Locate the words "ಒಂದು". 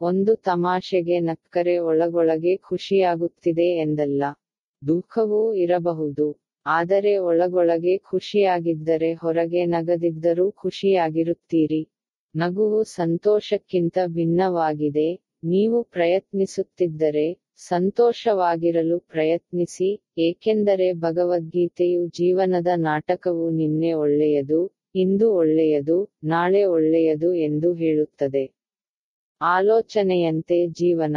0.00-0.36